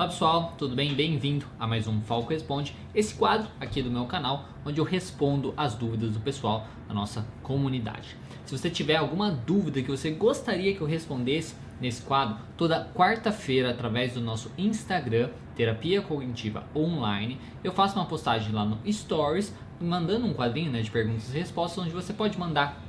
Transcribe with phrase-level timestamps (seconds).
[0.00, 0.94] Olá pessoal, tudo bem?
[0.94, 5.52] Bem-vindo a mais um Falco Responde, esse quadro aqui do meu canal, onde eu respondo
[5.58, 8.16] as dúvidas do pessoal da nossa comunidade.
[8.46, 13.72] Se você tiver alguma dúvida que você gostaria que eu respondesse nesse quadro, toda quarta-feira,
[13.72, 20.24] através do nosso Instagram, Terapia Cognitiva Online, eu faço uma postagem lá no Stories, mandando
[20.24, 22.82] um quadrinho né, de perguntas e respostas, onde você pode mandar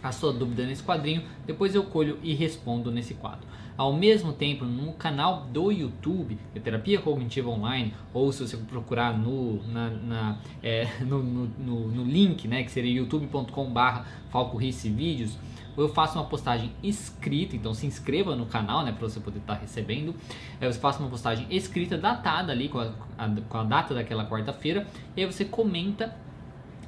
[0.00, 3.44] a sua dúvida nesse quadrinho, depois eu colho e respondo nesse quadro.
[3.76, 9.60] Ao mesmo tempo, no canal do YouTube, Terapia Cognitiva Online, ou se você procurar no,
[9.66, 15.36] na, na é, no, no, no, no, link, né, que seria youtube.com/barra Falco Vídeos,
[15.76, 19.54] eu faço uma postagem escrita, então se inscreva no canal, né, para você poder estar
[19.54, 20.14] tá recebendo.
[20.60, 24.86] Eu faço uma postagem escrita, datada ali com a, a, com a data daquela quarta-feira,
[25.16, 26.14] e aí você comenta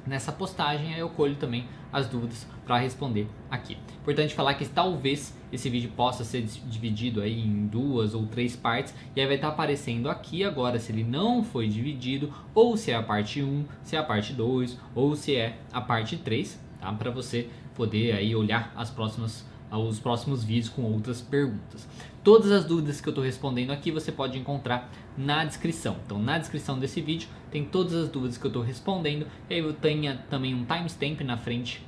[0.07, 3.77] nessa postagem, aí eu colho também as dúvidas para responder aqui.
[4.01, 8.93] Importante falar que talvez esse vídeo possa ser dividido aí em duas ou três partes
[9.15, 12.91] e aí vai estar tá aparecendo aqui agora se ele não foi dividido ou se
[12.91, 16.59] é a parte 1, se é a parte 2 ou se é a parte 3,
[16.79, 16.91] tá?
[16.91, 21.87] Para você poder aí olhar as próximas os próximos vídeos com outras perguntas.
[22.23, 25.97] Todas as dúvidas que eu estou respondendo aqui você pode encontrar na descrição.
[26.05, 29.27] Então, na descrição desse vídeo tem todas as dúvidas que eu estou respondendo.
[29.49, 31.85] E aí eu tenho também um timestamp na frente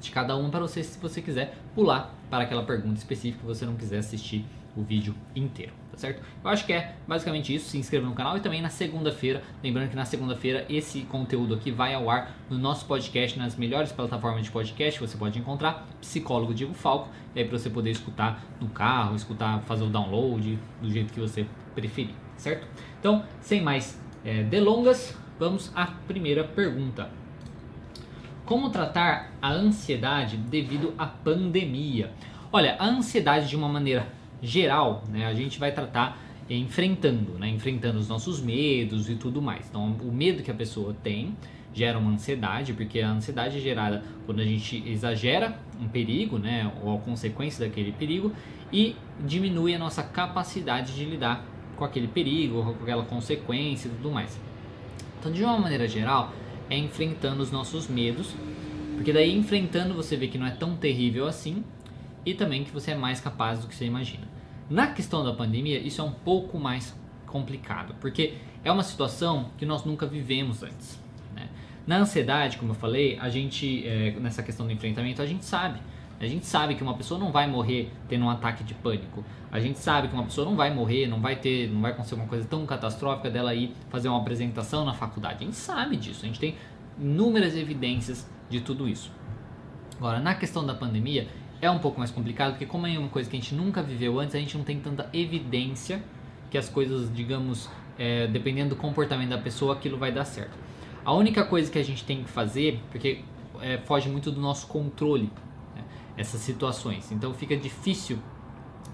[0.00, 3.64] de cada um para você, se você quiser pular para aquela pergunta específica que você
[3.64, 4.44] não quiser assistir
[4.76, 6.22] o vídeo inteiro, tá certo?
[6.42, 7.70] Eu acho que é basicamente isso.
[7.70, 9.42] Se inscreva no canal e também na segunda-feira.
[9.62, 13.92] Lembrando que na segunda-feira esse conteúdo aqui vai ao ar no nosso podcast, nas melhores
[13.92, 15.86] plataformas de podcast você pode encontrar.
[16.00, 20.58] Psicólogo Diego Falco, e aí para você poder escutar no carro, escutar, fazer o download
[20.82, 22.66] do jeito que você preferir, certo?
[22.98, 27.08] Então, sem mais é, delongas, vamos à primeira pergunta.
[28.44, 32.12] Como tratar a ansiedade devido à pandemia?
[32.52, 34.06] Olha, a ansiedade de uma maneira
[34.44, 39.66] geral, né, a gente vai tratar enfrentando, né, enfrentando os nossos medos e tudo mais.
[39.68, 41.34] Então, o medo que a pessoa tem
[41.72, 46.70] gera uma ansiedade, porque a ansiedade é gerada quando a gente exagera um perigo, né,
[46.82, 48.32] ou a consequência daquele perigo,
[48.72, 48.94] e
[49.26, 51.44] diminui a nossa capacidade de lidar
[51.76, 54.38] com aquele perigo, com aquela consequência e tudo mais.
[55.18, 56.32] Então, de uma maneira geral,
[56.70, 58.34] é enfrentando os nossos medos,
[58.94, 61.64] porque daí enfrentando você vê que não é tão terrível assim
[62.24, 64.26] e também que você é mais capaz do que você imagina.
[64.68, 69.66] Na questão da pandemia, isso é um pouco mais complicado, porque é uma situação que
[69.66, 70.98] nós nunca vivemos antes.
[71.34, 71.48] Né?
[71.86, 75.80] Na ansiedade, como eu falei, a gente, é, nessa questão do enfrentamento, a gente sabe
[76.20, 79.24] a gente sabe que uma pessoa não vai morrer tendo um ataque de pânico.
[79.50, 82.14] A gente sabe que uma pessoa não vai morrer, não vai ter, não vai acontecer
[82.14, 85.42] uma coisa tão catastrófica dela ir fazer uma apresentação na faculdade.
[85.42, 86.24] A gente sabe disso.
[86.24, 86.56] A gente tem
[86.98, 89.10] inúmeras evidências de tudo isso.
[89.96, 91.28] Agora, na questão da pandemia,
[91.64, 94.18] é um pouco mais complicado, porque como é uma coisa que a gente nunca viveu
[94.20, 96.02] antes, a gente não tem tanta evidência
[96.50, 100.56] que as coisas, digamos, é, dependendo do comportamento da pessoa, aquilo vai dar certo.
[101.04, 103.20] A única coisa que a gente tem que fazer, porque
[103.60, 105.30] é, foge muito do nosso controle,
[106.16, 107.10] essas situações.
[107.10, 108.18] Então fica difícil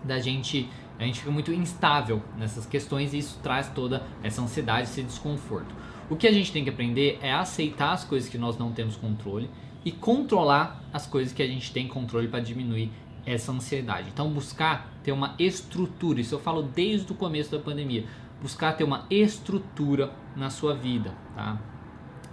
[0.02, 4.88] da gente, a gente fica muito instável nessas questões e isso traz toda essa ansiedade,
[4.88, 5.75] esse desconforto.
[6.08, 8.97] O que a gente tem que aprender é aceitar as coisas que nós não temos
[8.97, 9.48] controle
[9.85, 12.91] e controlar as coisas que a gente tem controle para diminuir
[13.25, 14.09] essa ansiedade.
[14.13, 18.05] Então buscar ter uma estrutura, isso eu falo desde o começo da pandemia,
[18.41, 21.59] buscar ter uma estrutura na sua vida, tá?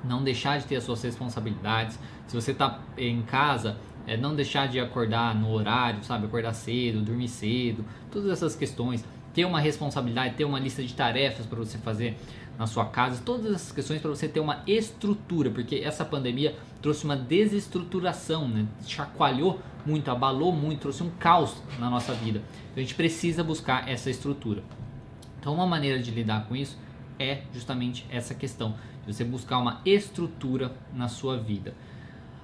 [0.03, 2.00] Não deixar de ter as suas responsabilidades.
[2.28, 6.25] Se você está em casa, é, não deixar de acordar no horário, sabe?
[6.28, 9.03] Acordar cedo, dormir cedo, todas essas questões.
[9.34, 12.18] Ter uma responsabilidade, ter uma lista de tarefas para você fazer
[12.57, 17.06] na sua casa, todas essas questões para você ter uma estrutura, porque essa pandemia trouxe
[17.06, 18.66] uma desestruturação, né?
[18.85, 22.40] chacoalhou muito, abalou muito, trouxe um caos na nossa vida.
[22.72, 24.63] Então a gente precisa buscar essa estrutura.
[25.40, 26.78] Então uma maneira de lidar com isso
[27.19, 28.75] é justamente essa questão
[29.06, 31.73] de você buscar uma estrutura na sua vida.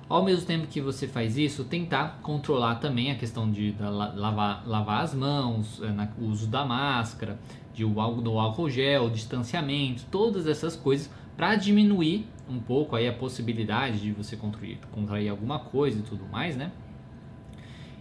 [0.10, 5.02] Ao mesmo tempo que você faz isso, tentar controlar também a questão de lavar, lavar
[5.02, 7.40] as mãos, na, o uso da máscara,
[7.74, 14.00] de, do álcool gel, distanciamento, todas essas coisas para diminuir um pouco aí a possibilidade
[14.00, 16.72] de você contrair, contrair alguma coisa e tudo mais, né?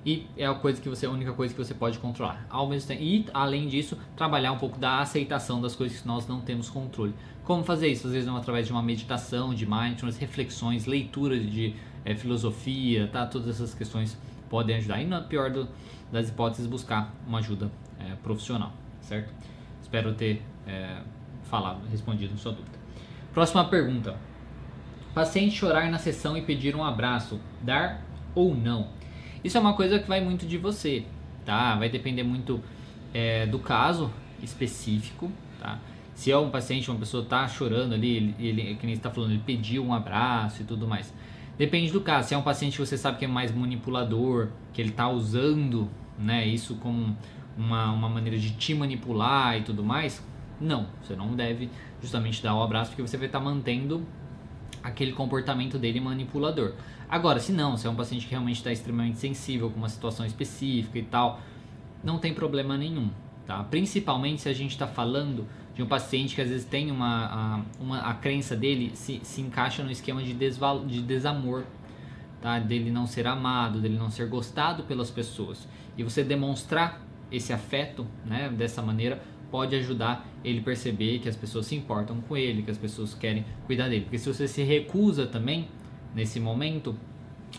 [0.05, 2.44] E é a coisa que você a única coisa que você pode controlar.
[2.50, 6.26] Ao mesmo tempo, e além disso, trabalhar um pouco da aceitação das coisas que nós
[6.26, 7.14] não temos controle.
[7.44, 8.08] Como fazer isso?
[8.08, 13.26] Às vezes através de uma meditação, de mindfulness, reflexões, leitura de é, filosofia, tá?
[13.26, 14.16] Todas essas questões
[14.49, 15.00] podem ajudar.
[15.00, 15.69] E na pior do,
[16.10, 19.32] das hipóteses, buscar uma ajuda é, profissional, certo?
[19.81, 20.99] Espero ter é,
[21.44, 22.78] falado, respondido sua dúvida.
[23.32, 24.16] Próxima pergunta.
[25.14, 28.02] Paciente chorar na sessão e pedir um abraço, dar
[28.34, 28.88] ou não?
[29.44, 31.05] Isso é uma coisa que vai muito de você,
[31.44, 31.76] tá?
[31.76, 32.62] Vai depender muito
[33.12, 34.10] é, do caso
[34.43, 35.78] específico, tá?
[36.14, 39.32] Se é um paciente, uma pessoa tá chorando ali, ele, ele que nem está falando,
[39.32, 41.12] ele pediu um abraço e tudo mais.
[41.58, 42.28] Depende do caso.
[42.28, 45.88] Se é um paciente que você sabe que é mais manipulador, que ele está usando,
[46.19, 47.16] né, isso como
[47.56, 50.25] uma, uma maneira de te manipular e tudo mais,
[50.60, 51.69] não, você não deve
[52.00, 54.06] justamente dar o abraço porque você vai estar tá mantendo
[54.82, 56.75] aquele comportamento dele manipulador.
[57.08, 60.25] Agora, se não, se é um paciente que realmente está extremamente sensível com uma situação
[60.25, 61.40] específica e tal,
[62.02, 63.10] não tem problema nenhum,
[63.46, 63.62] tá?
[63.64, 67.82] Principalmente se a gente está falando de um paciente que às vezes tem uma a,
[67.82, 71.64] uma, a crença dele se, se encaixa no esquema de, desval, de desamor,
[72.40, 72.58] tá?
[72.58, 75.66] Dele não ser amado, dele não ser gostado pelas pessoas.
[75.96, 81.66] E você demonstrar esse afeto, né, dessa maneira, pode ajudar ele perceber que as pessoas
[81.66, 84.02] se importam com ele, que as pessoas querem cuidar dele.
[84.02, 85.69] Porque se você se recusa também
[86.14, 86.94] nesse momento,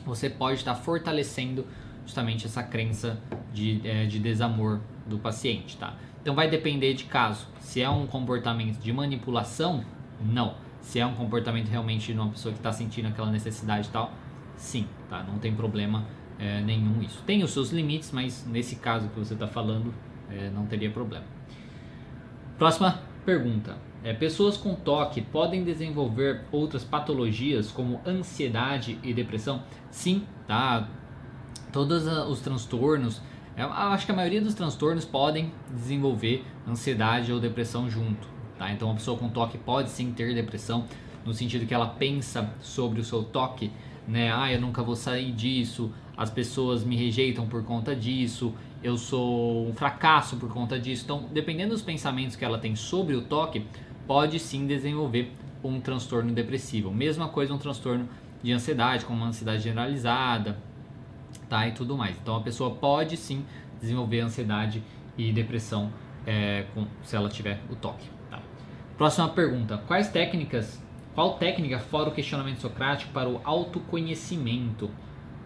[0.06, 1.66] você pode estar fortalecendo
[2.06, 3.20] justamente essa crença
[3.54, 5.96] de, é, de desamor do paciente, tá?
[6.24, 7.46] Então vai depender de caso.
[7.60, 9.84] Se é um comportamento de manipulação,
[10.22, 10.56] não.
[10.80, 14.10] Se é um comportamento realmente de uma pessoa que está sentindo aquela necessidade e tal,
[14.56, 15.22] sim, tá?
[15.22, 16.06] Não tem problema
[16.40, 17.22] é, nenhum isso.
[17.26, 19.94] Tem os seus limites, mas nesse caso que você está falando,
[20.30, 21.26] é, não teria problema.
[22.58, 23.76] Próxima pergunta.
[24.02, 29.64] É, pessoas com toque podem desenvolver outras patologias como ansiedade e depressão?
[29.92, 30.88] Sim, tá?
[31.74, 33.22] Todos os transtornos,
[33.56, 38.28] eu acho que a maioria dos transtornos podem desenvolver ansiedade ou depressão junto,
[38.58, 38.72] tá?
[38.72, 40.86] Então, uma pessoa com toque pode sim ter depressão
[41.24, 43.72] no sentido que ela pensa sobre o seu toque,
[44.08, 44.34] né?
[44.34, 48.54] Ah, eu nunca vou sair disso, as pessoas me rejeitam por conta disso,
[48.84, 51.04] eu sou um fracasso por conta disso.
[51.06, 53.66] Então, dependendo dos pensamentos que ela tem sobre o toque,
[54.08, 55.32] pode sim desenvolver
[55.64, 56.92] um transtorno depressivo.
[56.92, 58.10] Mesma coisa um transtorno
[58.42, 60.58] de ansiedade, como uma ansiedade generalizada,
[61.54, 61.68] tá?
[61.68, 62.18] E tudo mais.
[62.20, 63.46] Então, a pessoa pode sim
[63.80, 64.82] desenvolver ansiedade
[65.16, 65.94] e depressão
[66.26, 68.10] é, com, se ela tiver o toque.
[68.32, 68.42] Tá?
[68.98, 70.82] Próxima pergunta: quais técnicas?
[71.14, 74.90] Qual técnica fora o questionamento socrático para o autoconhecimento?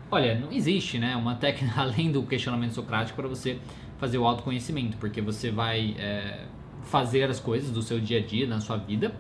[0.09, 3.59] Olha, não existe né, uma técnica além do questionamento socrático para você
[3.97, 6.45] fazer o autoconhecimento, porque você vai é,
[6.83, 9.13] fazer as coisas do seu dia a dia, na sua vida,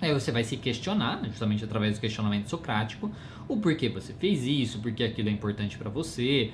[0.00, 3.10] aí você vai se questionar, justamente através do questionamento socrático,
[3.48, 6.52] o porquê você fez isso, porque aquilo é importante para você,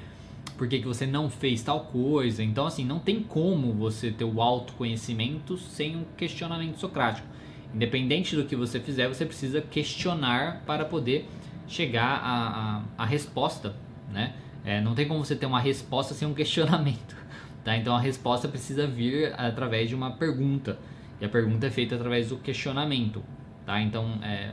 [0.57, 2.43] por que você não fez tal coisa.
[2.43, 7.27] Então, assim, não tem como você ter o autoconhecimento sem um questionamento socrático.
[7.75, 11.29] Independente do que você fizer, você precisa questionar para poder
[11.69, 13.75] chegar à resposta,
[14.11, 14.35] né?
[14.65, 17.17] É, não tem como você ter uma resposta sem um questionamento,
[17.65, 17.77] tá?
[17.77, 20.79] Então a resposta precisa vir através de uma pergunta
[21.21, 23.23] e a pergunta é feita através do questionamento,
[23.65, 23.81] tá?
[23.81, 24.53] Então é,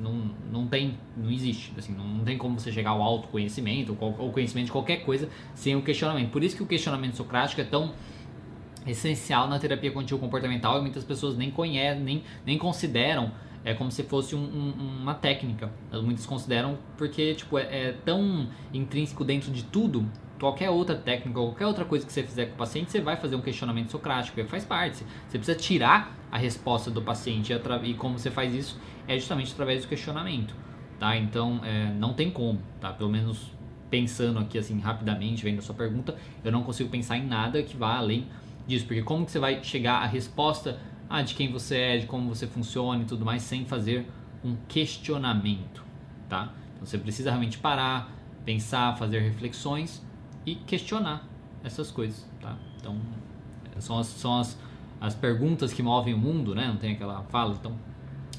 [0.00, 4.32] não, não tem, não existe, assim, não, não tem como você chegar ao autoconhecimento ou
[4.32, 6.30] conhecimento de qualquer coisa sem o questionamento.
[6.30, 7.92] Por isso que o questionamento socrático é tão
[8.86, 13.32] essencial na terapia contínua comportamental e muitas pessoas nem conhecem, nem, nem consideram
[13.64, 15.70] é como se fosse um, um, uma técnica.
[15.92, 20.06] Muitos consideram porque tipo, é, é, tão intrínseco dentro de tudo.
[20.40, 23.36] Qualquer outra técnica, qualquer outra coisa que você fizer com o paciente, você vai fazer
[23.36, 25.04] um questionamento socrático, faz parte.
[25.28, 29.82] Você precisa tirar a resposta do paciente e, como você faz isso é justamente através
[29.82, 30.54] do questionamento,
[30.98, 31.14] tá?
[31.14, 32.90] Então é, não tem como, tá?
[32.90, 33.52] Pelo menos
[33.90, 37.76] pensando aqui assim rapidamente, vendo a sua pergunta, eu não consigo pensar em nada que
[37.76, 38.26] vá além
[38.66, 42.06] disso, porque como que você vai chegar à resposta ah, de quem você é, de
[42.06, 44.06] como você funciona e tudo mais, sem fazer
[44.42, 45.84] um questionamento,
[46.30, 46.54] tá?
[46.72, 48.10] Então você precisa realmente parar,
[48.46, 50.02] pensar, fazer reflexões
[50.44, 51.26] e questionar
[51.62, 52.56] essas coisas, tá?
[52.78, 52.96] Então
[53.78, 54.58] são as, são as,
[55.00, 56.66] as perguntas que movem o mundo, né?
[56.66, 57.74] Não tem aquela fala, então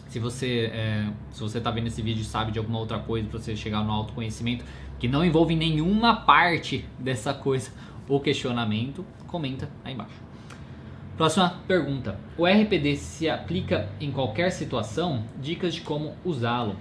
[0.08, 3.28] se você é, se você está vendo esse vídeo e sabe de alguma outra coisa
[3.28, 4.66] para você chegar no autoconhecimento
[5.00, 7.72] que não envolve nenhuma parte dessa coisa
[8.08, 10.14] ou questionamento, comenta aí embaixo.
[11.18, 12.20] Próxima pergunta.
[12.38, 15.24] O RPD se aplica em qualquer situação?
[15.42, 16.76] Dicas de como usá-lo.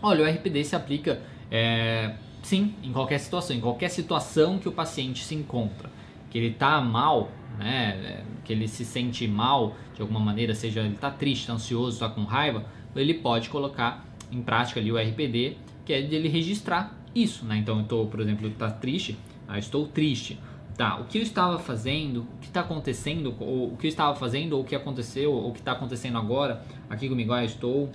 [0.00, 2.14] Olha, o RPD se aplica é,
[2.46, 5.90] sim em qualquer situação, em qualquer situação que o paciente se encontra.
[6.30, 10.80] Que ele está mal, né, é, que ele se sente mal de alguma maneira, seja
[10.80, 14.96] ele está triste, está ansioso, está com raiva, ele pode colocar em prática ali o
[14.96, 17.44] RPD, que é de ele registrar isso.
[17.44, 17.58] Né?
[17.58, 20.38] Então, eu estou, por exemplo, está triste, ah, estou triste
[20.76, 24.14] tá, o que eu estava fazendo, o que está acontecendo, ou o que eu estava
[24.14, 27.32] fazendo, ou o que aconteceu, ou o que está acontecendo agora aqui comigo.
[27.32, 27.90] Ah, estou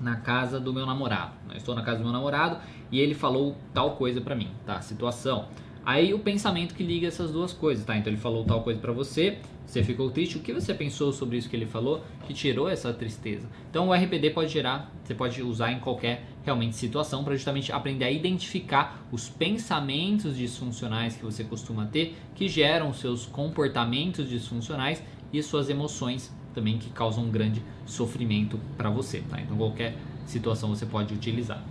[0.00, 1.32] na casa do meu namorado.
[1.48, 1.56] Né?
[1.56, 2.58] Estou na casa do meu namorado
[2.90, 4.80] e ele falou tal coisa para mim, tá?
[4.80, 5.48] Situação.
[5.86, 7.96] Aí o pensamento que liga essas duas coisas, tá?
[7.96, 11.36] Então ele falou tal coisa para você, você ficou triste, o que você pensou sobre
[11.36, 13.46] isso que ele falou que tirou essa tristeza?
[13.68, 18.06] Então o RPD pode gerar, você pode usar em qualquer realmente situação para justamente aprender
[18.06, 25.42] a identificar os pensamentos disfuncionais que você costuma ter que geram seus comportamentos disfuncionais e
[25.42, 29.40] suas emoções também que causam um grande sofrimento para você, tá?
[29.40, 29.96] Então qualquer
[30.26, 31.62] situação você pode utilizar.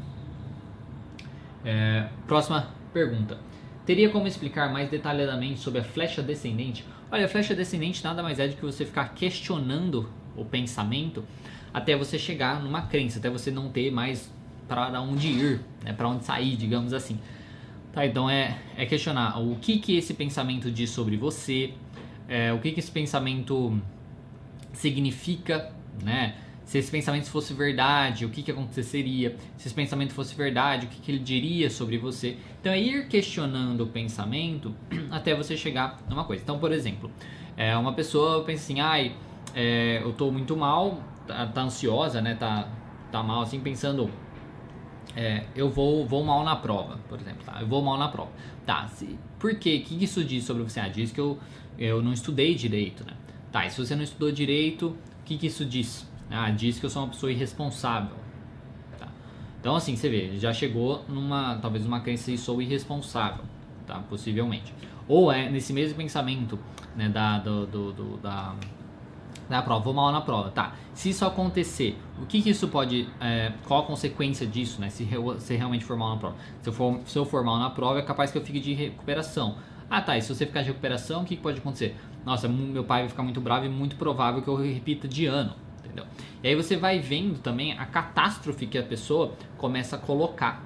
[1.65, 3.37] É, próxima pergunta.
[3.85, 6.85] Teria como explicar mais detalhadamente sobre a flecha descendente?
[7.11, 11.23] Olha, a flecha descendente nada mais é do que você ficar questionando o pensamento
[11.73, 14.31] até você chegar numa crença, até você não ter mais
[14.67, 17.19] para onde ir, né, para onde sair, digamos assim.
[17.91, 21.73] Tá, então é, é questionar o que, que esse pensamento diz sobre você,
[22.27, 23.79] é, o que, que esse pensamento
[24.73, 25.71] significa,
[26.03, 26.35] né?
[26.65, 29.35] Se esse pensamento fosse verdade, o que, que aconteceria?
[29.57, 32.37] Se esse pensamento fosse verdade, o que, que ele diria sobre você?
[32.59, 34.73] Então é ir questionando o pensamento
[35.11, 36.41] até você chegar numa coisa.
[36.41, 37.11] Então, por exemplo,
[37.57, 39.15] é, uma pessoa pensa assim, ai,
[39.53, 42.35] é, eu tô muito mal, tá, tá, ansiosa, né?
[42.35, 42.67] Tá,
[43.11, 44.09] tá mal assim, pensando,
[45.15, 47.59] é, eu vou, vou mal na prova, por exemplo, tá?
[47.61, 48.31] Eu vou mal na prova.
[48.65, 49.83] Tá, se, por quê?
[49.83, 50.79] O que isso diz sobre você?
[50.79, 51.37] Ah, diz que eu,
[51.77, 53.13] eu não estudei direito, né?
[53.53, 56.09] Tá, e se você não estudou direito, o que, que isso diz?
[56.27, 58.15] Ah, diz que eu sou uma pessoa irresponsável.
[58.97, 59.07] Tá.
[59.59, 63.45] Então, assim, você vê, já chegou numa, talvez uma crença de sou irresponsável,
[63.85, 63.99] tá?
[64.09, 64.73] Possivelmente.
[65.07, 66.57] Ou é nesse mesmo pensamento,
[66.95, 68.55] né, da, do, do, do da,
[69.47, 70.73] da prova, vou mal na prova, tá?
[70.95, 74.89] Se isso acontecer, o que, que isso pode, é, qual a consequência disso, né?
[74.89, 76.35] Se, eu, se realmente for mal na prova.
[76.59, 78.73] Se eu, for, se eu for mal na prova, é capaz que eu fique de
[78.73, 79.57] recuperação.
[79.87, 81.95] Ah, tá, e se você ficar de recuperação, o que, que pode acontecer?
[82.25, 85.63] Nossa, meu pai vai ficar muito bravo e muito provável que eu repita de ano
[85.93, 86.05] entendeu?
[86.41, 90.63] E aí você vai vendo também a catástrofe que a pessoa começa a colocar,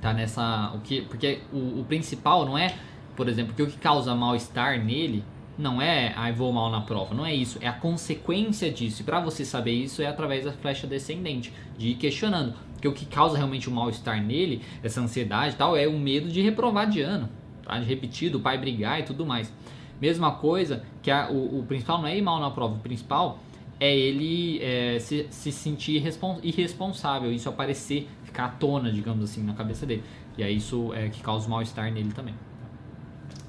[0.00, 0.12] tá?
[0.12, 2.74] Nessa, o que, porque o, o principal não é,
[3.16, 5.24] por exemplo, que o que causa mal-estar nele
[5.56, 9.02] não é, ai, ah, vou mal na prova, não é isso, é a consequência disso.
[9.02, 12.54] E para você saber isso é através da flecha descendente, de ir questionando.
[12.72, 16.28] Porque o que causa realmente o mal-estar nele, essa ansiedade e tal, é o medo
[16.28, 17.28] de reprovar de ano,
[17.62, 17.78] tá?
[17.78, 19.52] de repetir, do pai brigar e tudo mais.
[20.00, 23.38] Mesma coisa que a, o, o principal não é ir mal na prova, o principal
[23.80, 26.02] é ele é, se, se sentir
[26.42, 30.02] irresponsável, isso aparecer, ficar à tona, digamos assim, na cabeça dele.
[30.36, 32.34] E é isso é, que causa mal-estar nele também.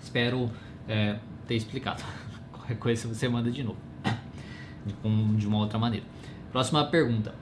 [0.01, 0.49] Espero
[0.87, 2.03] é, ter explicado.
[2.51, 3.77] Qualquer coisa você manda de novo,
[4.85, 6.05] de, de uma outra maneira.
[6.51, 7.33] Próxima pergunta.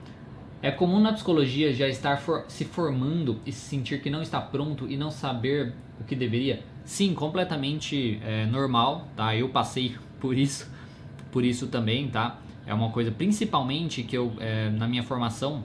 [0.62, 4.40] É comum na psicologia já estar for, se formando e se sentir que não está
[4.40, 6.62] pronto e não saber o que deveria?
[6.84, 9.34] Sim, completamente é, normal, tá?
[9.34, 10.70] Eu passei por isso,
[11.32, 12.38] por isso também, tá?
[12.66, 15.62] é uma coisa principalmente que eu é, na minha formação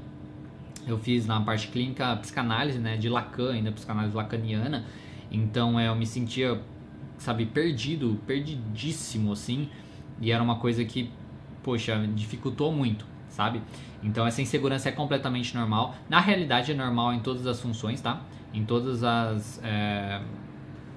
[0.88, 2.98] eu fiz na parte clínica psicanálise né?
[2.98, 4.86] De Lacan ainda psicanálise lacaniana.
[5.32, 6.60] Então é, eu me sentia
[7.18, 9.70] sabe perdido perdidíssimo assim.
[10.22, 11.12] E era uma coisa que
[11.64, 13.62] poxa dificultou muito sabe?
[14.02, 15.96] Então essa insegurança é completamente normal.
[16.10, 18.22] Na realidade é normal em todas as funções tá?
[18.54, 20.22] Em todas as é,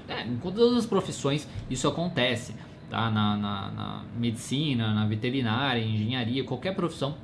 [0.08, 2.54] é, em todas as profissões isso acontece
[2.90, 3.10] tá?
[3.10, 7.16] na, na, na medicina, na veterinária, engenharia, qualquer profissão,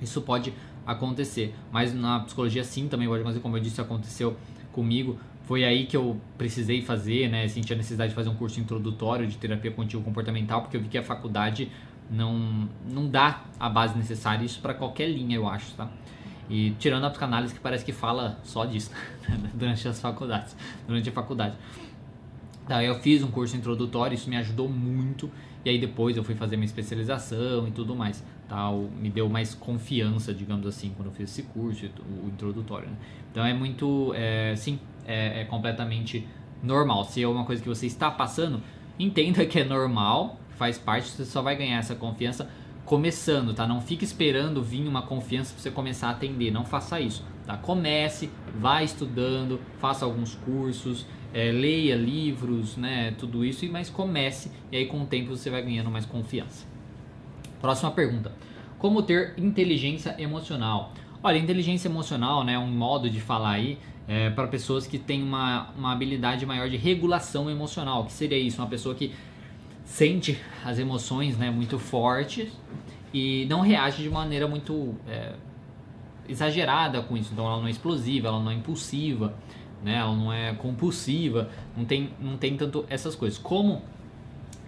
[0.00, 0.52] isso pode
[0.86, 1.54] acontecer.
[1.70, 4.36] Mas na psicologia sim também pode acontecer, como eu disse, aconteceu
[4.72, 5.18] comigo.
[5.44, 7.48] Foi aí que eu precisei fazer, né?
[7.48, 10.88] Senti a necessidade de fazer um curso introdutório de terapia contínua comportamental, porque eu vi
[10.88, 11.70] que a faculdade
[12.10, 15.88] não, não dá a base necessária, isso para qualquer linha, eu acho, tá?
[16.50, 18.90] E tirando a psicanálise que parece que fala só disso
[19.54, 20.54] durante as faculdades,
[20.86, 21.54] durante a faculdade.
[22.66, 25.30] Tá, eu fiz um curso introdutório, isso me ajudou muito.
[25.64, 28.24] E aí depois eu fui fazer minha especialização e tudo mais.
[28.48, 28.70] Tá?
[29.00, 31.86] Me deu mais confiança, digamos assim, quando eu fiz esse curso,
[32.22, 32.88] o introdutório.
[32.88, 32.96] Né?
[33.30, 36.26] Então é muito, é, sim, é, é completamente
[36.62, 37.04] normal.
[37.04, 38.60] Se é uma coisa que você está passando,
[38.98, 42.48] entenda que é normal, faz parte, você só vai ganhar essa confiança
[42.84, 43.66] começando, tá?
[43.66, 47.56] Não fique esperando vir uma confiança para você começar a atender, não faça isso, tá?
[47.56, 54.76] Comece, vá estudando, faça alguns cursos, é, leia livros, né, tudo isso, mas comece e
[54.76, 56.66] aí com o tempo você vai ganhando mais confiança.
[57.60, 58.32] Próxima pergunta:
[58.78, 60.92] Como ter inteligência emocional?
[61.22, 65.22] Olha, inteligência emocional né, é um modo de falar aí é, para pessoas que têm
[65.22, 68.04] uma, uma habilidade maior de regulação emocional.
[68.04, 68.60] que seria isso?
[68.60, 69.14] Uma pessoa que
[69.84, 72.50] sente as emoções né, muito fortes
[73.14, 75.34] e não reage de maneira muito é,
[76.28, 77.30] exagerada com isso.
[77.32, 79.34] Então ela não é explosiva, ela não é impulsiva
[79.82, 79.96] né?
[79.96, 83.38] Ela não é compulsiva, não tem, não tem tanto essas coisas.
[83.38, 83.82] Como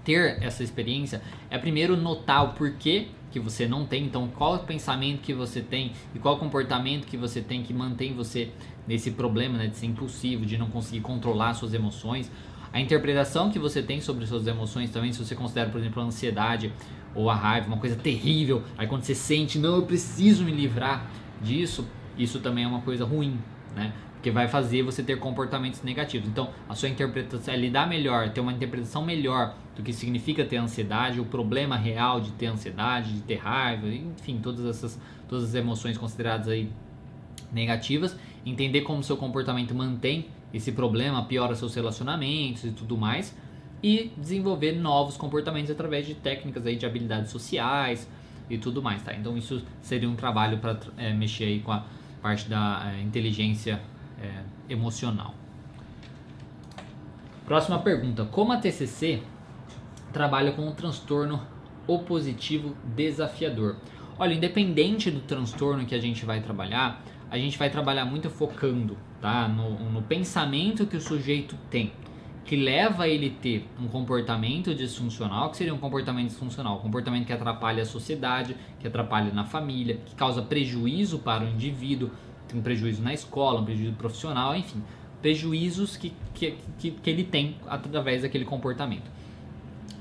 [0.03, 5.21] ter essa experiência é primeiro notar o porquê que você não tem, então qual pensamento
[5.21, 8.51] que você tem e qual comportamento que você tem que mantém você
[8.87, 12.31] nesse problema né, de ser impulsivo, de não conseguir controlar suas emoções.
[12.73, 16.07] A interpretação que você tem sobre suas emoções também, se você considera, por exemplo, a
[16.07, 16.73] ansiedade
[17.15, 21.09] ou a raiva uma coisa terrível, aí quando você sente, não, eu preciso me livrar
[21.45, 21.87] disso,
[22.19, 23.39] isso também é uma coisa ruim,
[23.75, 23.93] né?
[24.15, 26.27] Porque vai fazer você ter comportamentos negativos.
[26.29, 30.57] Então, a sua interpretação é lidar melhor, ter uma interpretação melhor do que significa ter
[30.57, 34.99] ansiedade, o problema real de ter ansiedade, de ter raiva, enfim, todas essas
[35.29, 36.71] todas as emoções consideradas aí
[37.53, 43.37] negativas, entender como seu comportamento mantém esse problema, piora seus relacionamentos e tudo mais,
[43.83, 48.09] e desenvolver novos comportamentos através de técnicas aí de habilidades sociais
[48.49, 49.15] e tudo mais, tá?
[49.15, 51.85] Então isso seria um trabalho para é, mexer aí com a
[52.23, 53.81] parte da é, inteligência
[54.21, 55.35] é, emocional.
[57.47, 59.23] Próxima pergunta: como a TCC
[60.13, 61.41] trabalha com o transtorno
[61.87, 63.77] opositivo desafiador?
[64.19, 68.97] Olha, independente do transtorno que a gente vai trabalhar, a gente vai trabalhar muito focando
[69.21, 69.49] tá?
[69.49, 71.93] no, no pensamento que o sujeito tem,
[72.45, 77.27] que leva ele a ter um comportamento disfuncional, que seria um comportamento disfuncional, um comportamento
[77.27, 82.11] que atrapalha a sociedade, que atrapalha na família, que causa prejuízo para o indivíduo,
[82.55, 84.83] um prejuízo na escola, um prejuízo profissional, enfim,
[85.21, 89.11] prejuízos que, que, que, que ele tem através daquele comportamento.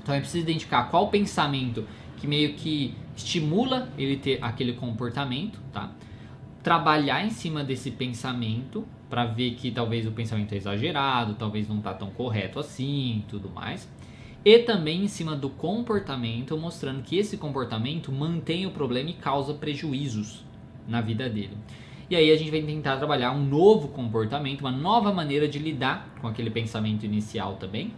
[0.02, 1.84] Então é preciso identificar qual pensamento
[2.18, 5.90] que meio que estimula ele ter aquele comportamento, tá?
[6.64, 11.78] Trabalhar em cima desse pensamento para ver que talvez o pensamento é exagerado, talvez não
[11.78, 13.88] está tão correto assim, tudo mais.
[14.44, 19.54] E também em cima do comportamento, mostrando que esse comportamento mantém o problema e causa
[19.54, 20.44] prejuízos
[20.88, 21.56] na vida dele.
[22.08, 26.14] E aí a gente vai tentar trabalhar um novo comportamento, uma nova maneira de lidar
[26.20, 27.92] com aquele pensamento inicial também,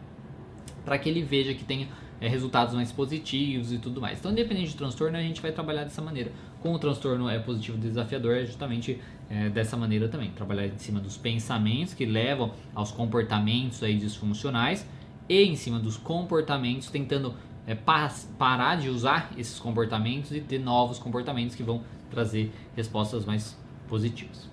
[0.84, 1.88] para que ele veja que tem
[2.20, 4.18] é, resultados mais positivos e tudo mais.
[4.18, 6.32] Então, independente do transtorno, a gente vai trabalhar dessa maneira.
[6.66, 10.32] Com o transtorno é positivo desafiador, é justamente é, dessa maneira também.
[10.32, 14.84] Trabalhar em cima dos pensamentos que levam aos comportamentos aí disfuncionais
[15.28, 17.34] e em cima dos comportamentos, tentando
[17.68, 23.24] é, pa parar de usar esses comportamentos e ter novos comportamentos que vão trazer respostas
[23.24, 23.56] mais
[23.86, 24.50] positivas.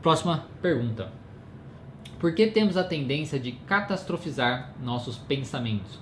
[0.00, 1.12] Próxima pergunta.
[2.18, 5.98] Por que temos a tendência de catastrofizar nossos pensamentos?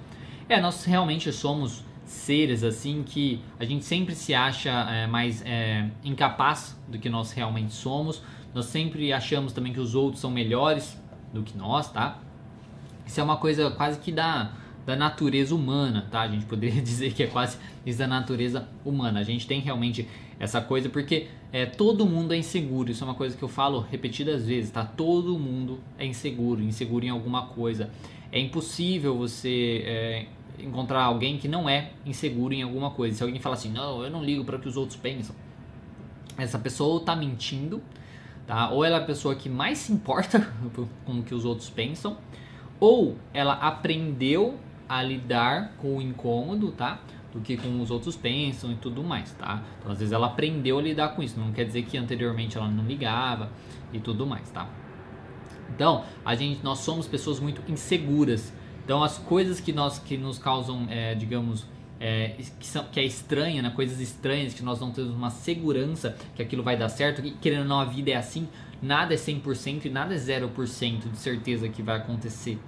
[0.48, 5.88] É, nós realmente somos seres assim que a gente sempre se acha é, mais é,
[6.04, 8.22] incapaz do que nós realmente somos.
[8.52, 11.00] Nós sempre achamos também que os outros são melhores
[11.32, 12.20] do que nós, tá?
[13.06, 14.52] Isso é uma coisa quase que da,
[14.86, 16.22] da natureza humana, tá?
[16.22, 19.20] A gente poderia dizer que é quase isso da natureza humana.
[19.20, 22.90] A gente tem realmente essa coisa porque é, todo mundo é inseguro.
[22.90, 24.84] Isso é uma coisa que eu falo repetidas vezes, tá?
[24.84, 27.90] Todo mundo é inseguro, inseguro em alguma coisa.
[28.30, 30.26] É impossível você é,
[30.58, 33.16] encontrar alguém que não é inseguro em alguma coisa.
[33.16, 35.34] Se alguém fala assim, não, eu não ligo para o que os outros pensam,
[36.36, 37.82] essa pessoa está mentindo,
[38.46, 38.70] tá?
[38.70, 40.52] Ou ela é a pessoa que mais se importa
[41.04, 42.16] com o que os outros pensam,
[42.80, 47.00] ou ela aprendeu a lidar com o incômodo, tá?
[47.32, 49.62] Do que com os outros pensam e tudo mais, tá?
[49.80, 51.38] Então às vezes ela aprendeu a lidar com isso.
[51.38, 53.50] Não quer dizer que anteriormente ela não ligava
[53.92, 54.68] e tudo mais, tá?
[55.70, 58.52] Então a gente, nós somos pessoas muito inseguras
[58.84, 61.66] então as coisas que nós que nos causam, é, digamos,
[61.98, 63.70] é, que, são, que é estranha, né?
[63.70, 67.62] coisas estranhas, que nós não temos uma segurança que aquilo vai dar certo, e querendo
[67.62, 68.46] ou não a vida é assim,
[68.82, 72.58] nada é 100% e nada é 0% de certeza que vai acontecer.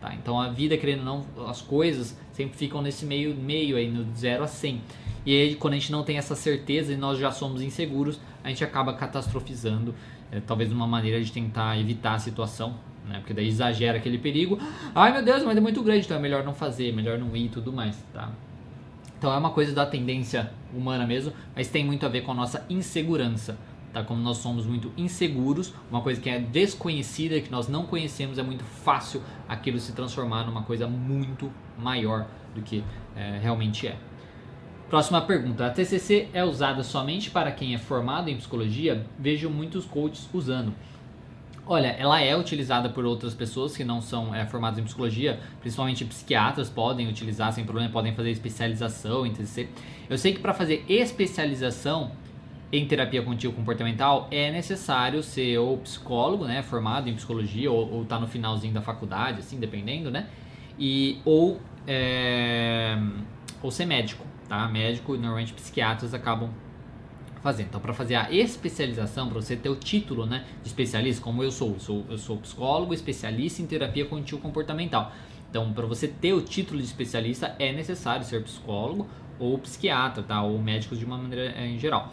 [0.00, 0.14] Tá?
[0.14, 4.14] Então a vida, querendo ou não, as coisas sempre ficam nesse meio, meio aí, no
[4.14, 4.80] 0 a 100.
[5.26, 8.48] E aí quando a gente não tem essa certeza e nós já somos inseguros, a
[8.48, 9.92] gente acaba catastrofizando,
[10.30, 13.18] é, talvez uma maneira de tentar evitar a situação, né?
[13.18, 14.58] Porque daí exagera aquele perigo.
[14.94, 17.46] Ai meu Deus, mas é muito grande, então é melhor não fazer, melhor não ir
[17.46, 18.30] e tudo mais, tá?
[19.18, 22.34] Então é uma coisa da tendência humana mesmo, mas tem muito a ver com a
[22.34, 23.56] nossa insegurança,
[23.92, 24.02] tá?
[24.02, 28.42] Como nós somos muito inseguros, uma coisa que é desconhecida, que nós não conhecemos, é
[28.42, 32.84] muito fácil aquilo se transformar numa coisa muito maior do que
[33.16, 33.96] é, realmente é.
[34.90, 39.06] Próxima pergunta: a TCC é usada somente para quem é formado em psicologia?
[39.18, 40.74] Vejo muitos coaches usando.
[41.66, 46.04] Olha, ela é utilizada por outras pessoas que não são é, formadas em psicologia, principalmente
[46.04, 49.68] psiquiatras podem utilizar sem problema, podem fazer especialização em TCC.
[50.10, 52.12] Eu sei que para fazer especialização
[52.70, 58.16] em terapia contínua comportamental é necessário ser ou psicólogo, né, formado em psicologia, ou, estar
[58.16, 60.26] tá no finalzinho da faculdade, assim, dependendo, né,
[60.78, 62.98] e ou é,
[63.62, 64.68] ou ser médico, tá?
[64.68, 66.50] Médico, normalmente psiquiatras acabam
[67.44, 67.66] fazendo.
[67.66, 71.50] Então, para fazer a especialização, para você ter o título né, de especialista, como eu
[71.52, 75.12] sou, sou, eu sou psicólogo especialista em terapia cognitivo comportamental.
[75.50, 79.06] Então, para você ter o título de especialista, é necessário ser psicólogo
[79.38, 80.42] ou psiquiatra, tá?
[80.42, 82.10] Ou médico de uma maneira é, em geral.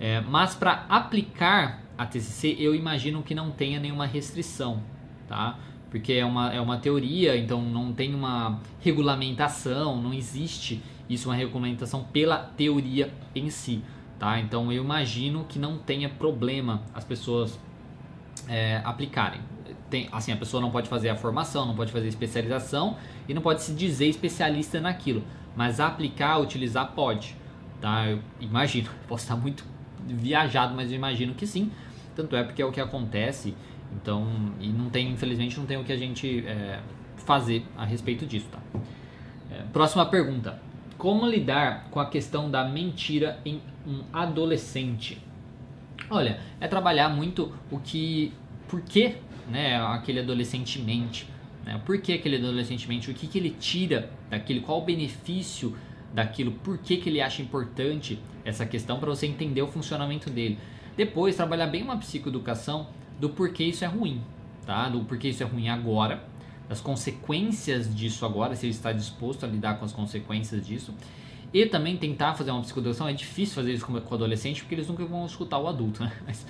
[0.00, 4.82] É, mas para aplicar a TCC, eu imagino que não tenha nenhuma restrição,
[5.28, 5.60] tá?
[5.90, 11.36] Porque é uma, é uma teoria, então não tem uma regulamentação, não existe isso, uma
[11.36, 13.82] regulamentação pela teoria em si,
[14.22, 14.38] tá?
[14.38, 17.58] Então eu imagino que não tenha problema as pessoas
[18.48, 19.40] é, aplicarem
[19.92, 22.96] tem, assim, a pessoa não pode fazer a formação, não pode fazer especialização
[23.28, 25.22] e não pode se dizer especialista naquilo,
[25.54, 27.36] mas aplicar, utilizar pode,
[27.78, 28.06] tá?
[28.08, 29.66] Eu imagino, posso estar muito
[30.06, 31.70] viajado, mas eu imagino que sim.
[32.16, 33.54] Tanto é porque é o que acontece,
[33.92, 34.26] então,
[34.58, 36.80] e não tem, infelizmente, não tem o que a gente é,
[37.18, 38.58] fazer a respeito disso, tá?
[39.50, 40.58] É, próxima pergunta:
[41.02, 45.20] Como lidar com a questão da mentira em um adolescente?
[46.08, 48.32] Olha, é trabalhar muito o que,
[48.68, 49.16] por que
[49.50, 51.26] né, aquele adolescente mente.
[51.64, 51.82] Né?
[51.84, 53.10] Por que aquele adolescente mente?
[53.10, 54.60] O que, que ele tira daquilo?
[54.60, 55.76] Qual o benefício
[56.14, 56.52] daquilo?
[56.52, 60.56] Por que, que ele acha importante essa questão para você entender o funcionamento dele?
[60.96, 62.86] Depois, trabalhar bem uma psicoeducação
[63.18, 64.22] do porquê isso é ruim,
[64.64, 64.88] tá?
[64.88, 66.22] Do porquê isso é ruim agora,
[66.72, 70.94] das consequências disso agora, se ele está disposto a lidar com as consequências disso.
[71.52, 74.88] E também tentar fazer uma psicoeducação, é difícil fazer isso com o adolescente, porque eles
[74.88, 76.10] nunca vão escutar o adulto, né?
[76.26, 76.46] Mas,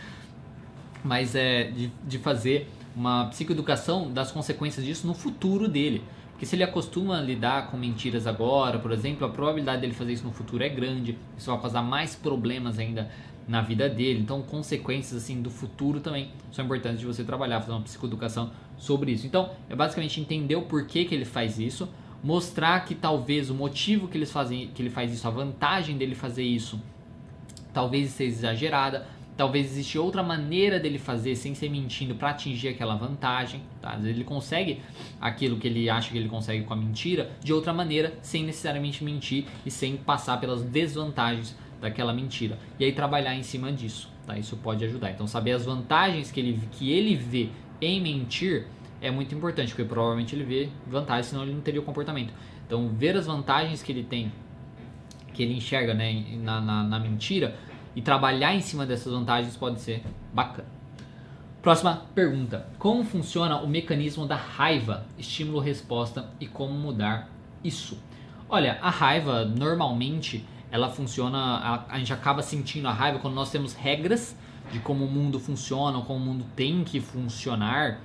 [1.04, 6.04] mas é de, de fazer uma psicoeducação das consequências disso no futuro dele.
[6.30, 10.12] Porque se ele acostuma a lidar com mentiras agora, por exemplo, a probabilidade dele fazer
[10.12, 11.18] isso no futuro é grande.
[11.37, 13.11] Isso vai causar mais problemas ainda
[13.46, 14.20] na vida dele.
[14.20, 19.12] Então, consequências assim do futuro também são importantes de você trabalhar, fazer uma psicoeducação sobre
[19.12, 19.26] isso.
[19.26, 21.88] Então, é basicamente entender o porquê que ele faz isso,
[22.22, 26.14] mostrar que talvez o motivo que, eles fazem, que ele faz isso, a vantagem dele
[26.14, 26.81] fazer isso,
[27.72, 32.94] talvez seja exagerada, Talvez existe outra maneira dele fazer sem ser mentindo para atingir aquela
[32.94, 33.62] vantagem.
[33.81, 33.98] Tá?
[34.02, 34.83] Ele consegue
[35.20, 39.02] aquilo que ele acha que ele consegue com a mentira de outra maneira, sem necessariamente
[39.02, 42.59] mentir e sem passar pelas desvantagens daquela mentira.
[42.79, 44.09] E aí trabalhar em cima disso.
[44.25, 44.38] Tá?
[44.38, 45.11] Isso pode ajudar.
[45.11, 48.66] Então saber as vantagens que ele, que ele vê em mentir
[49.01, 52.33] é muito importante, porque provavelmente ele vê vantagens, senão ele não teria o comportamento.
[52.64, 54.33] Então ver as vantagens que ele tem,
[55.35, 57.57] que ele enxerga né, na, na, na mentira
[57.97, 60.68] e trabalhar em cima dessas vantagens pode ser bacana.
[61.61, 67.29] Próxima pergunta: Como funciona o mecanismo da raiva, estímulo-resposta e como mudar
[67.64, 68.01] isso?
[68.49, 73.50] Olha, a raiva normalmente ela funciona, a, a, gente acaba sentindo a raiva quando nós
[73.50, 74.35] temos regras
[74.72, 78.00] de como o mundo funciona, ou como o mundo tem que funcionar,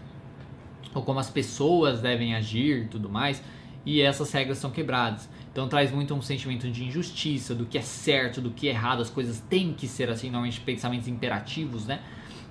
[0.94, 3.42] ou como as pessoas devem agir e tudo mais,
[3.86, 5.30] e essas regras são quebradas.
[5.50, 9.02] Então traz muito um sentimento de injustiça, do que é certo, do que é errado,
[9.02, 12.02] as coisas têm que ser assim, normalmente pensamentos imperativos, né?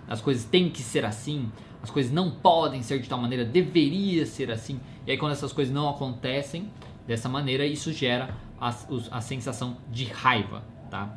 [0.09, 1.53] As coisas têm que ser assim,
[1.83, 4.81] as coisas não podem ser de tal maneira, deveria ser assim.
[5.07, 6.71] E aí quando essas coisas não acontecem
[7.07, 8.75] dessa maneira, isso gera a,
[9.11, 11.17] a sensação de raiva, tá?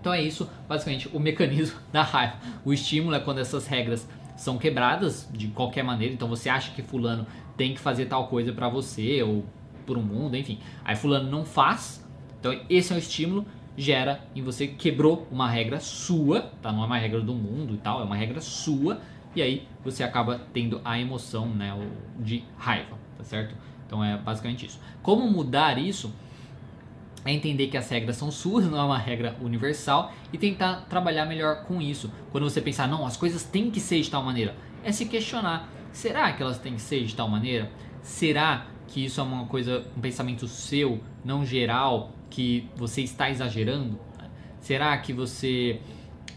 [0.00, 2.36] Então é isso, basicamente, o mecanismo da raiva.
[2.64, 6.14] O estímulo é quando essas regras são quebradas de qualquer maneira.
[6.14, 9.44] Então você acha que fulano tem que fazer tal coisa para você ou
[9.86, 10.58] por um mundo, enfim.
[10.84, 12.06] Aí fulano não faz,
[12.38, 13.44] então esse é o estímulo,
[13.76, 16.72] gera em você quebrou uma regra sua, tá?
[16.72, 19.00] Não é uma regra do mundo e tal, é uma regra sua,
[19.34, 21.76] e aí você acaba tendo a emoção, né,
[22.18, 23.54] de raiva, tá certo?
[23.86, 24.80] Então é basicamente isso.
[25.02, 26.12] Como mudar isso?
[27.24, 31.26] É entender que as regras são suas, não é uma regra universal, e tentar trabalhar
[31.26, 32.10] melhor com isso.
[32.32, 35.68] Quando você pensar, não, as coisas têm que ser de tal maneira, é se questionar:
[35.92, 37.70] será que elas têm que ser de tal maneira?
[38.02, 43.98] Será que isso é uma coisa, um pensamento seu, não geral, que você está exagerando?
[44.60, 45.80] Será que você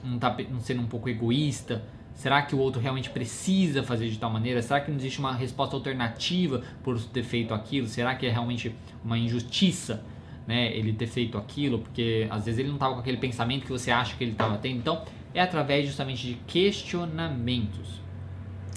[0.03, 1.83] não está sendo um pouco egoísta?
[2.13, 4.61] Será que o outro realmente precisa fazer de tal maneira?
[4.61, 7.87] Será que não existe uma resposta alternativa por ter feito aquilo?
[7.87, 10.03] Será que é realmente uma injustiça
[10.47, 11.79] né, ele ter feito aquilo?
[11.79, 14.57] Porque às vezes ele não estava com aquele pensamento que você acha que ele estava
[14.57, 14.77] tendo.
[14.77, 15.03] Então,
[15.33, 18.01] é através justamente de questionamentos.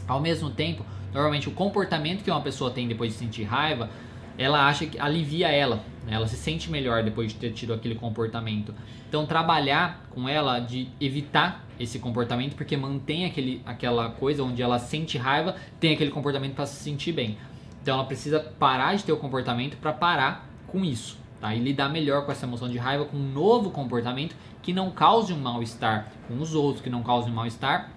[0.09, 0.85] Ao mesmo tempo,
[1.17, 3.89] Normalmente o comportamento que uma pessoa tem depois de sentir raiva,
[4.37, 6.13] ela acha que alivia ela, né?
[6.13, 8.75] ela se sente melhor depois de ter tido aquele comportamento.
[9.09, 14.79] Então trabalhar com ela de evitar esse comportamento porque mantém aquele, aquela coisa onde ela
[14.79, 17.39] sente raiva, tem aquele comportamento para se sentir bem.
[17.81, 21.55] Então ela precisa parar de ter o comportamento para parar com isso, tá?
[21.55, 25.33] E lidar melhor com essa emoção de raiva com um novo comportamento que não cause
[25.33, 27.90] um mal-estar com os outros, que não cause um mal-estar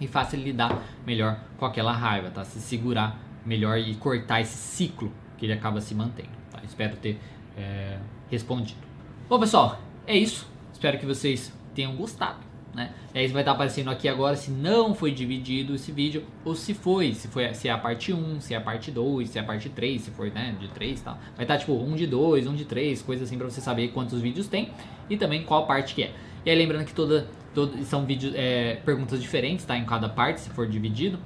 [0.00, 2.44] e faça ele lidar melhor com aquela raiva, tá?
[2.44, 6.60] Se segurar melhor e cortar esse ciclo que ele acaba se mantendo, tá?
[6.64, 7.20] Espero ter
[7.56, 7.98] é,
[8.30, 8.80] respondido.
[9.28, 10.48] Bom, pessoal, é isso.
[10.72, 12.47] Espero que vocês tenham gostado.
[12.74, 12.92] Né?
[13.14, 16.74] E aí vai estar aparecendo aqui agora se não foi dividido esse vídeo ou se
[16.74, 19.40] foi, se foi se é a parte 1, se é a parte 2, se é
[19.40, 21.18] a parte 3, se foi, né, de 3 e tal.
[21.34, 24.20] Vai estar tipo um de 2, um de 3, coisa assim para você saber quantos
[24.20, 24.70] vídeos tem
[25.08, 26.12] e também qual parte que é.
[26.44, 29.76] E aí lembrando que toda, toda são vídeos é, perguntas diferentes, tá?
[29.76, 31.18] Em cada parte, se for dividido.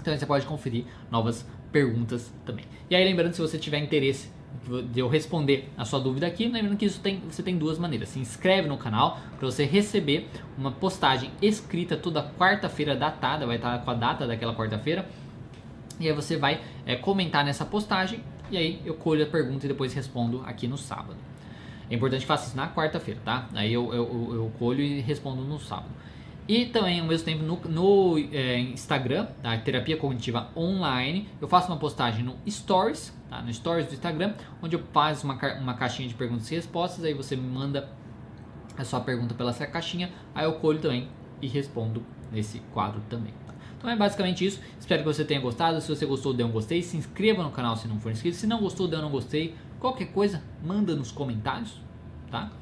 [0.00, 2.64] Então você pode conferir novas perguntas também.
[2.88, 4.30] E aí lembrando se você tiver interesse
[4.90, 8.08] de eu responder a sua dúvida aqui, lembrando que isso tem, você tem duas maneiras.
[8.08, 13.78] Se inscreve no canal para você receber uma postagem escrita toda quarta-feira datada, vai estar
[13.78, 15.08] com a data daquela quarta-feira.
[15.98, 19.68] E aí você vai é, comentar nessa postagem e aí eu colho a pergunta e
[19.68, 21.16] depois respondo aqui no sábado.
[21.90, 23.48] É importante que faça isso na quarta-feira, tá?
[23.54, 25.90] Aí eu, eu, eu colho e respondo no sábado.
[26.48, 29.56] E também, ao mesmo tempo, no, no é, Instagram, tá?
[29.58, 33.42] Terapia Cognitiva Online, eu faço uma postagem no Stories, tá?
[33.42, 37.14] no Stories do Instagram, onde eu faço uma, uma caixinha de perguntas e respostas, aí
[37.14, 37.90] você me manda
[38.78, 41.08] a sua pergunta pela essa caixinha, aí eu colho também
[41.42, 43.34] e respondo nesse quadro também.
[43.44, 43.54] Tá?
[43.76, 46.80] Então é basicamente isso, espero que você tenha gostado, se você gostou, dê um gostei,
[46.80, 49.56] se inscreva no canal se não for inscrito, se não gostou, dê um não gostei,
[49.80, 51.80] qualquer coisa, manda nos comentários,
[52.30, 52.52] tá?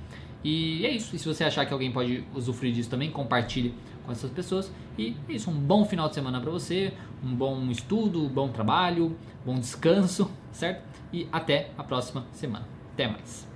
[0.45, 1.17] E é isso.
[1.17, 4.71] E se você achar que alguém pode usufruir disso também, compartilhe com essas pessoas.
[4.99, 5.51] E é isso.
[5.51, 6.93] Um bom final de semana para você,
[7.25, 10.85] um bom estudo, um bom trabalho, bom descanso, certo?
[11.13, 12.69] E até a próxima semana.
[12.93, 13.49] Até mais.